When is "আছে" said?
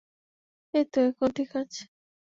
1.55-1.81